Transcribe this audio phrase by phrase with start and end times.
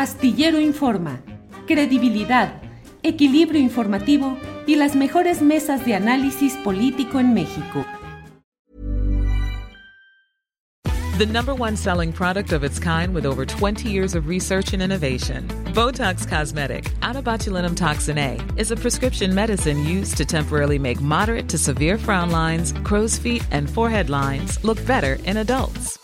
[0.00, 1.20] Astillero Informa,
[1.66, 2.62] credibilidad,
[3.02, 7.84] equilibrio informativo y las mejores mesas de análisis político en México.
[11.18, 14.82] The number one selling product of its kind with over 20 years of research and
[14.82, 15.46] innovation.
[15.74, 21.58] Botox Cosmetic, botulinum toxin A, is a prescription medicine used to temporarily make moderate to
[21.58, 25.99] severe frown lines, crow's feet, and forehead lines look better in adults.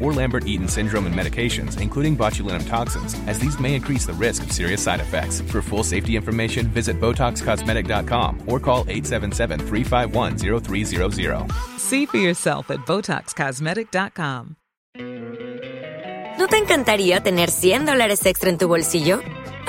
[0.00, 4.50] or Lambert-Eaton syndrome and medications, including botulinum toxins, as these may increase the risk of
[4.50, 5.42] serious side effects.
[5.42, 11.50] For full safety information, visit BotoxCosmetic.com or call 877-351-0300.
[11.78, 14.56] See for yourself at BotoxCosmetic.com.
[16.38, 19.20] ¿No te encantaría tener 100 dólares extra en tu bolsillo?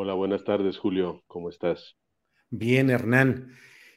[0.00, 1.24] Hola, buenas tardes, Julio.
[1.26, 1.96] ¿Cómo estás?
[2.50, 3.50] Bien, Hernán.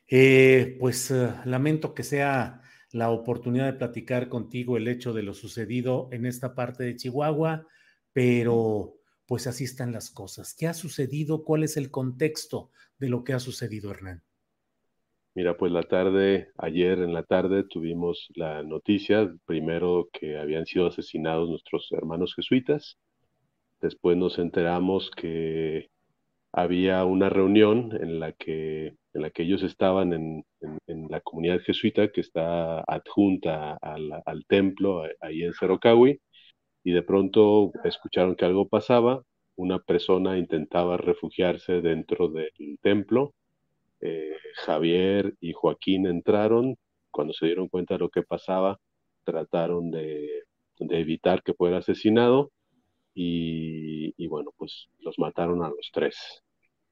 [0.07, 5.35] Eh, pues eh, lamento que sea la oportunidad de platicar contigo el hecho de lo
[5.35, 7.67] sucedido en esta parte de Chihuahua,
[8.13, 8.95] pero
[9.27, 10.55] pues así están las cosas.
[10.57, 11.43] ¿Qué ha sucedido?
[11.43, 14.23] ¿Cuál es el contexto de lo que ha sucedido, Hernán?
[15.35, 20.87] Mira, pues la tarde, ayer en la tarde tuvimos la noticia, primero que habían sido
[20.87, 22.97] asesinados nuestros hermanos jesuitas,
[23.81, 25.90] después nos enteramos que
[26.53, 30.45] había una reunión en la que, en la que ellos estaban en,
[30.87, 36.19] en, la comunidad jesuita que está adjunta al, al templo ahí en Cerocahui
[36.83, 39.23] y de pronto escucharon que algo pasaba,
[39.55, 43.33] una persona intentaba refugiarse dentro del templo,
[44.01, 44.35] eh,
[44.65, 46.75] Javier y Joaquín entraron,
[47.11, 48.79] cuando se dieron cuenta de lo que pasaba,
[49.23, 50.43] trataron de,
[50.79, 52.51] de evitar que fuera asesinado
[53.13, 56.43] y, y, bueno, pues los mataron a los tres.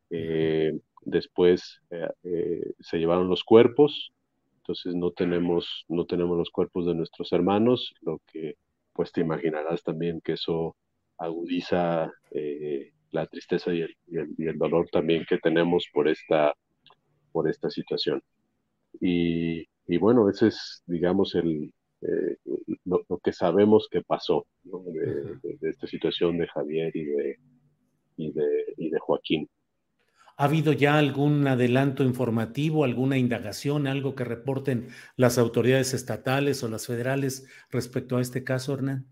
[0.09, 4.12] Eh, después eh, eh, se llevaron los cuerpos,
[4.58, 8.56] entonces no tenemos, no tenemos los cuerpos de nuestros hermanos, lo que
[8.94, 10.75] pues te imaginarás también que eso
[11.18, 12.12] agudiza
[13.12, 13.96] la tristeza y el,
[14.38, 16.53] y el, dolor también que tenemos por esta,
[17.31, 18.22] por esta situación.
[19.00, 22.37] Y, y bueno, ese es, digamos, el, eh,
[22.85, 24.83] lo, lo, que sabemos que pasó ¿no?
[24.85, 27.39] de, de, de, esta situación de Javier y de,
[28.17, 29.49] y de, y de Joaquín.
[30.37, 34.87] ¿Ha habido ya algún adelanto informativo, alguna indagación, algo que reporten
[35.17, 39.05] las autoridades estatales o las federales respecto a este caso, Hernán?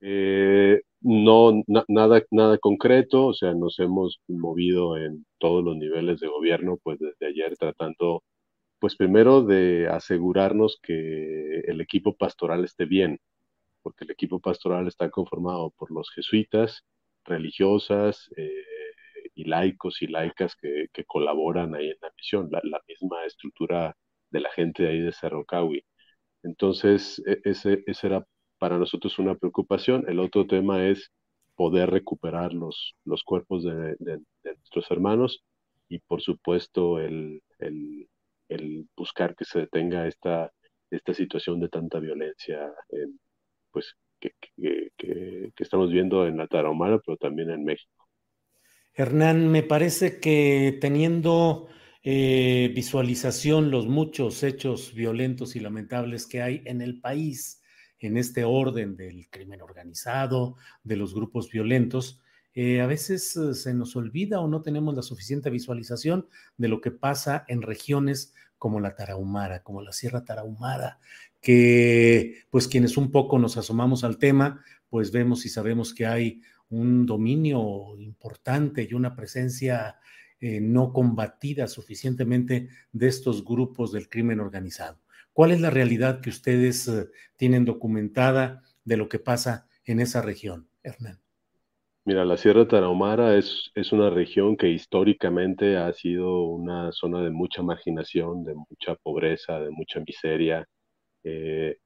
[0.00, 6.18] Eh, no, na, nada, nada concreto, o sea, nos hemos movido en todos los niveles
[6.18, 8.24] de gobierno, pues desde ayer tratando,
[8.80, 13.20] pues primero de asegurarnos que el equipo pastoral esté bien,
[13.82, 16.84] porque el equipo pastoral está conformado por los jesuitas,
[17.24, 18.50] religiosas, eh,
[19.34, 23.96] y laicos y laicas que, colaboran ahí en la misión, la, misma estructura
[24.30, 25.84] de la gente de ahí de Cerro Cahui.
[26.42, 28.26] Entonces, e, ese, ese era
[28.58, 30.04] para nosotros una preocupación.
[30.08, 31.10] El otro tema es
[31.56, 33.96] poder recuperar los, los cuerpos de,
[34.44, 35.42] nuestros hermanos
[35.88, 37.42] y, por supuesto, el,
[39.00, 40.52] buscar que se detenga esta,
[40.90, 43.18] esta situación de tanta violencia en,
[43.72, 44.32] pues, que,
[44.96, 48.06] que estamos viendo en la Tarahumara, pero también en México.
[48.94, 51.68] Hernán, me parece que teniendo
[52.02, 57.62] eh, visualización los muchos hechos violentos y lamentables que hay en el país,
[57.98, 62.22] en este orden del crimen organizado, de los grupos violentos,
[62.54, 66.80] eh, a veces eh, se nos olvida o no tenemos la suficiente visualización de lo
[66.80, 70.98] que pasa en regiones como la Tarahumara, como la Sierra Tarahumara,
[71.40, 76.42] que pues quienes un poco nos asomamos al tema, pues vemos y sabemos que hay
[76.68, 79.98] un dominio importante y una presencia
[80.40, 85.00] eh, no combatida suficientemente de estos grupos del crimen organizado.
[85.32, 86.90] ¿Cuál es la realidad que ustedes
[87.36, 91.20] tienen documentada de lo que pasa en esa región, Hernán?
[92.04, 97.30] Mira, la Sierra Tarahumara es, es una región que históricamente ha sido una zona de
[97.30, 100.66] mucha marginación, de mucha pobreza, de mucha miseria,
[101.24, 101.78] eh,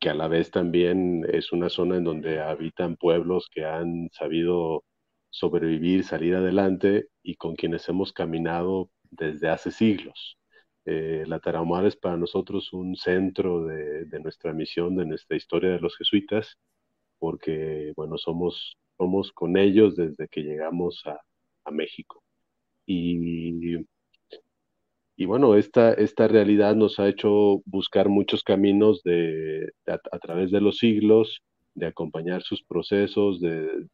[0.00, 4.84] que a la vez también es una zona en donde habitan pueblos que han sabido
[5.30, 10.38] sobrevivir, salir adelante y con quienes hemos caminado desde hace siglos.
[10.86, 15.70] Eh, la Tarahumara es para nosotros un centro de, de, nuestra misión, de nuestra historia
[15.72, 16.56] de los jesuitas,
[17.18, 21.20] porque, bueno, somos, somos con ellos desde que llegamos a,
[21.70, 22.22] México.
[22.84, 23.78] Y,
[25.16, 30.60] y, bueno, esta, esta realidad nos ha hecho buscar muchos caminos de, a, través de
[30.60, 31.42] los siglos,
[31.74, 33.86] de acompañar sus procesos, de,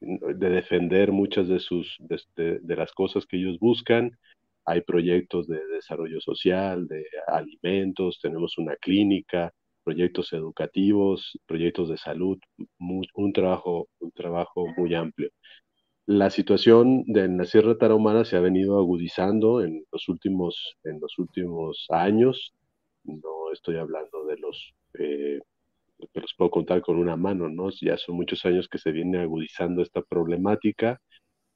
[0.00, 1.96] de defender muchas de, sus,
[2.34, 4.16] de, las cosas que ellos buscan.
[4.64, 9.52] Hay proyectos de desarrollo social, de alimentos, tenemos una clínica,
[9.90, 12.38] proyectos educativos, proyectos de salud,
[12.78, 15.30] muy, un, trabajo, un trabajo muy amplio.
[16.06, 21.00] La situación de en la Sierra Tarahumara se ha venido agudizando en los últimos, en
[21.00, 22.54] los últimos años.
[23.04, 25.40] No estoy hablando de los eh,
[26.12, 27.70] que los puedo contar con una mano, ¿no?
[27.80, 31.00] Ya son muchos años que se viene agudizando esta problemática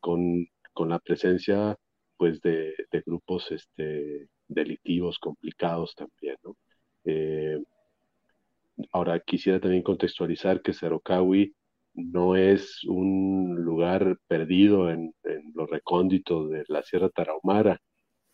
[0.00, 1.76] con, con la presencia,
[2.16, 6.56] pues, de, de, grupos este, delictivos complicados también, ¿no?
[7.04, 7.58] Eh,
[8.92, 11.54] ahora, quisiera también contextualizar que Cerocawi
[11.94, 17.80] no es un lugar perdido en, en lo recóndito de la Sierra Tarahumara.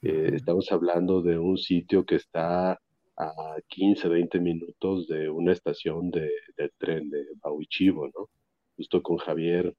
[0.02, 2.78] Eh, estamos hablando de un sitio que está
[3.16, 8.30] a 15, 20 minutos de una estación de, de tren de Bauichivo, ¿no?
[8.76, 9.74] Justo con Javier,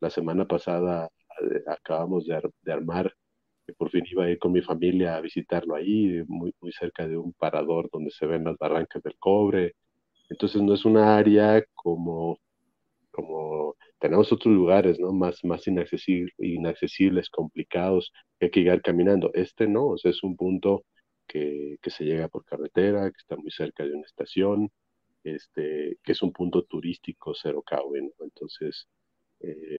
[0.00, 1.10] la semana pasada
[1.42, 3.14] eh, acabamos de, ar de, armar,
[3.66, 7.06] que por fin iba a ir con mi familia a visitarlo ahí, muy, muy cerca
[7.06, 9.74] de un parador donde se ven las barrancas del cobre.
[10.28, 12.38] Entonces no es una área como,
[13.10, 15.12] como tenemos otros lugares, ¿no?
[15.12, 19.30] Más, más inaccesibles, complicados, hay que llegar caminando.
[19.34, 20.84] Este no, o sea, es un punto
[21.26, 24.70] que, que, se llega por carretera, que está muy cerca de una estación,
[25.24, 28.24] este, que es un punto turístico cero caue, ¿no?
[28.24, 28.88] Entonces...
[29.40, 29.78] Eh...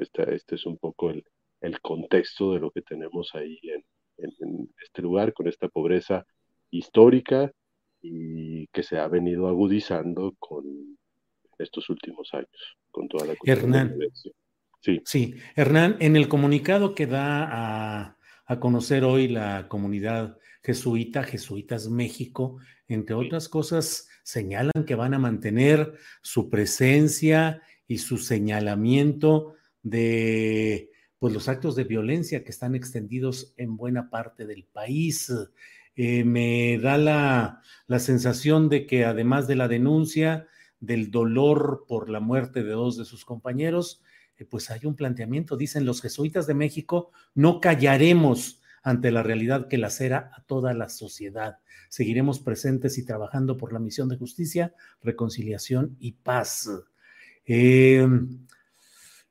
[0.00, 1.24] Este, es un poco el,
[1.60, 3.84] el, contexto de lo que tenemos ahí en,
[4.18, 6.26] en, en, este lugar, con esta pobreza
[6.70, 7.52] histórica
[8.00, 10.64] y que se ha venido agudizando con
[11.58, 13.96] estos últimos años, con toda la Hernán,
[14.80, 15.00] sí.
[15.04, 21.88] sí, Hernán, en el comunicado que da a, a conocer hoy la comunidad jesuita, Jesuitas
[21.88, 29.54] México, entre otras cosas, señalan que van a mantener su presencia y su señalamiento
[29.90, 35.32] de pues, los actos de violencia que están extendidos en buena parte del país.
[35.96, 40.46] Eh, me da la, la, sensación de que además de la denuncia
[40.78, 44.00] del dolor por la muerte de dos de sus compañeros,
[44.36, 49.66] eh, pues hay un planteamiento, dicen los jesuitas de México, no callaremos ante la realidad
[49.66, 51.58] que lacera a toda la sociedad.
[51.88, 56.70] Seguiremos presentes y trabajando por la misión de justicia, reconciliación y paz.
[57.44, 58.06] Eh,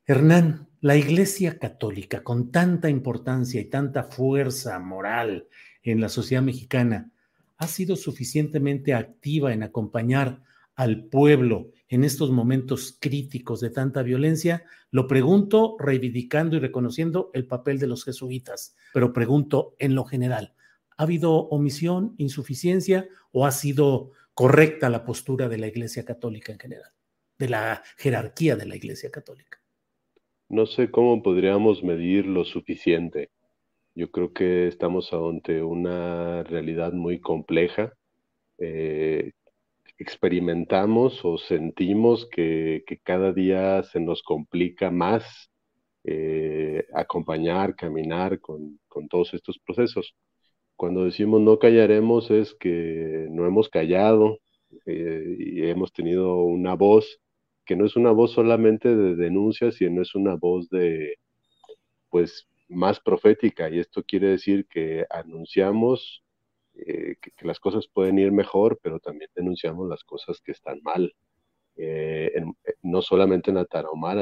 [0.09, 5.49] Hernán, la Iglesia Católica, con tanta importancia y tanta fuerza moral
[5.83, 7.11] en la sociedad mexicana,
[7.57, 10.41] ¿ha sido suficientemente activa en acompañar
[10.75, 14.63] al pueblo en estos momentos críticos de tanta violencia?
[14.91, 20.53] Lo pregunto reivindicando y reconociendo el papel de los jesuitas, pero pregunto en lo general,
[20.95, 26.59] ¿ha habido omisión, insuficiencia o ha sido correcta la postura de la Iglesia Católica en
[26.59, 26.91] general?
[27.37, 29.59] de la jerarquía de la Iglesia Católica.
[30.49, 33.29] No sé cómo podríamos medir lo suficiente.
[33.95, 37.93] Yo creo que estamos ante una realidad muy compleja
[38.57, 39.33] eh,
[39.99, 45.51] experimentamos o sentimos que, cada día se nos complica más
[46.03, 50.15] eh, acompañar, caminar con, todos estos procesos.
[50.75, 54.39] Cuando decimos no callaremos es que no hemos callado
[54.85, 57.19] eh, y hemos tenido una voz
[57.67, 61.17] que no es una voz solamente de denuncia, sino es una voz de,
[62.09, 63.69] pues, más profética.
[63.69, 66.23] Y esto quiere decir que anunciamos
[66.75, 71.13] eh, que, las cosas pueden ir mejor, pero también denunciamos las cosas que están mal.
[71.77, 73.67] Eh, eh, no solamente en la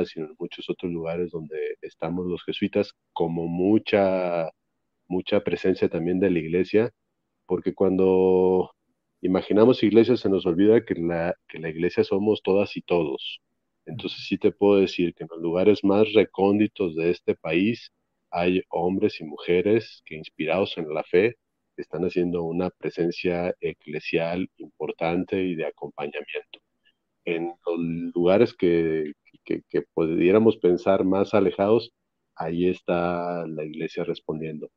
[0.06, 4.50] sino en muchos otros lugares donde estamos los jesuitas, como mucha,
[5.08, 6.92] mucha presencia también de la iglesia,
[7.46, 8.75] porque cuando
[9.26, 13.42] imaginamos iglesia se nos olvida que la, que la iglesia somos todas y todos.
[13.86, 17.92] Entonces sí te puedo decir que en los lugares más recónditos de este país
[18.32, 21.38] hay hombres y mujeres que inspirados en la fe
[21.78, 26.60] están haciendo una presencia eclesial importante y de acompañamiento.
[27.26, 29.14] En los lugares que,
[29.46, 31.92] que, pudiéramos pensar más alejados,
[32.36, 34.70] ahí está la iglesia respondiendo.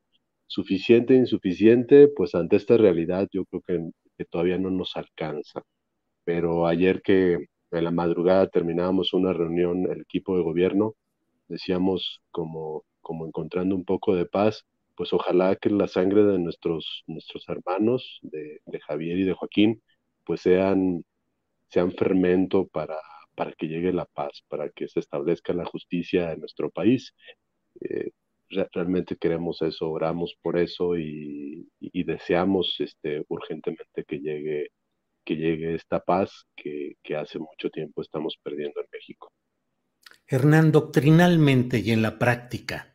[0.47, 5.63] Suficiente, insuficiente, pues ante esta realidad yo creo que, que todavía no nos alcanza.
[6.25, 10.95] Pero ayer que en la madrugada terminábamos una reunión, el equipo de gobierno,
[11.49, 17.05] decíamos como, como encontrando un poco de paz, pues ojalá que la sangre de nuestros,
[17.07, 19.83] nuestros hermanos, de, Javier y de Joaquín,
[20.25, 21.05] pues sean,
[21.69, 22.99] sean fermento para,
[23.37, 27.15] para que llegue la paz, para que se establezca la justicia en nuestro país.
[27.81, 28.11] Eh,
[28.51, 31.69] realmente queremos eso, oramos por eso y,
[32.05, 34.69] deseamos este, urgentemente que llegue,
[35.25, 39.31] que llegue esta paz que, que hace mucho tiempo estamos perdiendo en México.
[40.27, 42.95] Hernán, doctrinalmente y en la práctica,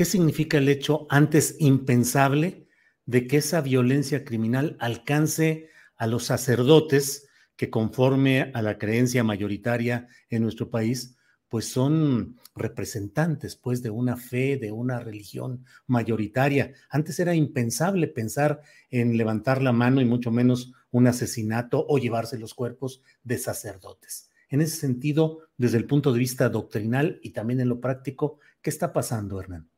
[0.00, 2.66] ¿Qué significa el hecho antes impensable
[3.04, 10.08] de que esa violencia criminal alcance a los sacerdotes que conforme a la creencia mayoritaria
[10.30, 11.18] en nuestro país,
[11.50, 16.72] pues son representantes pues de una fe, de una religión mayoritaria.
[16.88, 22.38] Antes era impensable pensar en levantar la mano y mucho menos un asesinato o llevarse
[22.38, 24.30] los cuerpos de sacerdotes.
[24.48, 28.70] En ese sentido, desde el punto de vista doctrinal y también en lo práctico, ¿qué
[28.70, 29.68] está pasando, Hernán?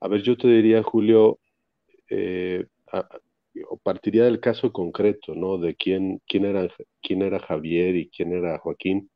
[0.00, 1.38] A ver, yo te diría, Julio,
[2.08, 2.66] eh,
[3.82, 5.58] partiría del caso concreto, ¿no?
[5.58, 6.68] De quién, quién, era,
[7.02, 9.10] quién era Javier y quién era Joaquín.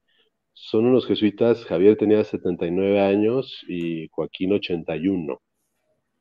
[0.54, 5.40] Son unos jesuitas, Javier tenía 79 años y Joaquín 81,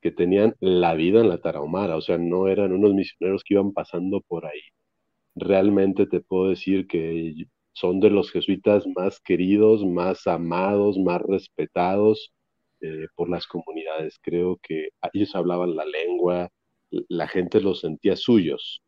[0.02, 3.72] que tenían la vida en la Tarahumara, o sea, no eran unos misioneros que iban
[3.72, 4.60] pasando por ahí.
[5.36, 12.32] Realmente te puedo decir que son de los jesuitas más queridos, más amados, más respetados
[12.82, 14.18] eh, por las comunidades.
[14.22, 16.50] Creo que ellos hablaban la lengua,
[17.08, 18.83] la gente los sentía suyos.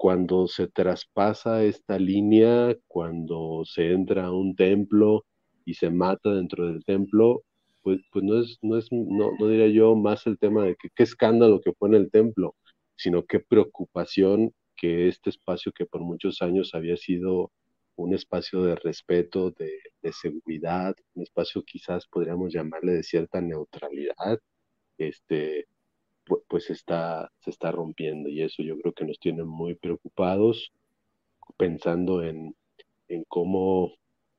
[0.00, 5.26] Cuando se traspasa esta línea, cuando se entra a un templo
[5.66, 7.42] y se mata dentro del templo,
[7.82, 10.88] pues, pues no es, no es, no, no diría yo más el tema de que
[10.94, 12.56] qué escándalo que fue en el templo,
[12.96, 17.52] sino qué preocupación que este espacio que por muchos años había sido
[17.96, 19.70] un espacio de respeto, de,
[20.12, 24.38] seguridad, un espacio quizás podríamos llamarle de cierta neutralidad,
[24.96, 25.66] este,
[26.48, 30.72] pues está, se está rompiendo y eso yo creo que nos tiene muy preocupados
[31.56, 32.54] pensando en,
[33.28, 33.92] cómo,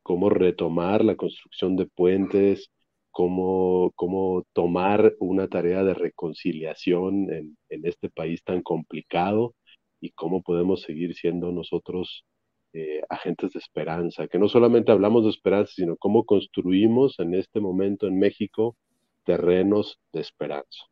[0.03, 2.71] cómo retomar la construcción de puentes,
[3.11, 9.53] cómo, cómo tomar una tarea de reconciliación en, en este país tan complicado
[10.00, 12.25] y cómo podemos seguir siendo nosotros
[12.73, 17.59] eh, agentes de esperanza, que no solamente hablamos de esperanza, sino cómo construimos en este
[17.59, 18.77] momento en México
[19.25, 20.90] terrenos de esperanza.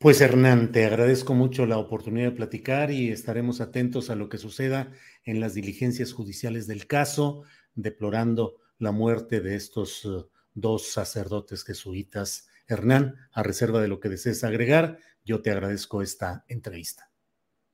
[0.00, 4.38] Pues Hernán, te agradezco mucho la oportunidad de platicar y estaremos atentos a lo que
[4.38, 4.92] suceda
[5.24, 7.42] en las diligencias judiciales del caso,
[7.74, 10.08] deplorando la muerte de estos eh,
[10.54, 12.48] dos sacerdotes jesuitas.
[12.68, 17.10] Hernán, a reserva de lo que desees agregar, yo te agradezco esta entrevista.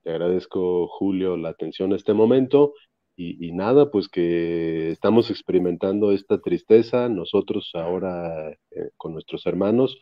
[0.01, 2.73] Te agradezco, Julio, la atención a este momento.
[3.17, 9.97] Y, nada, pues que estamos experimentando esta tristeza, nosotros ahora eh, con nuestros hermanos,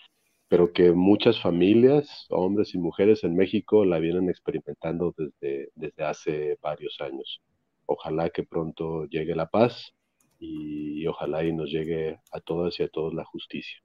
[0.54, 6.60] pero que muchas familias, hombres y mujeres en México, la vienen experimentando desde, desde hace
[6.62, 7.42] varios años.
[7.88, 9.96] Ojalá que pronto llegue la paz
[10.38, 13.80] y, ojalá y nos llegue a todas y a todos la justicia.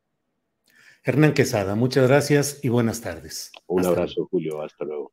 [1.04, 3.50] Hernán Quesada, muchas gracias y buenas tardes.
[3.66, 4.60] Un abrazo, Julio.
[4.60, 5.12] Hasta luego.